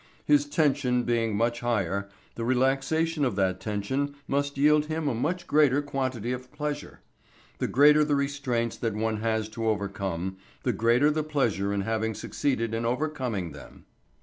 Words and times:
His 0.25 0.47
tension 0.49 1.03
being 1.03 1.35
much 1.37 1.59
higher, 1.59 2.09
the 2.33 2.43
relaxation 2.43 3.23
of 3.23 3.35
that 3.35 3.59
tension 3.59 4.15
must 4.27 4.57
yield 4.57 4.87
him 4.87 5.07
a 5.07 5.13
much 5.13 5.45
greater 5.45 5.79
quantity 5.83 6.31
of 6.31 6.51
pleasure. 6.51 7.01
The 7.59 7.67
greater 7.67 8.03
the 8.03 8.15
restraints 8.15 8.77
that 8.77 8.95
one 8.95 9.17
has 9.17 9.47
to 9.49 9.67
overcome 9.69 10.37
the 10.63 10.73
greater 10.73 11.11
the 11.11 11.21
pleasure 11.21 11.71
in 11.71 11.81
having 11.81 12.15
succeeded 12.15 12.73
in 12.73 12.83
overcoming 12.83 13.51
them. 13.51 13.85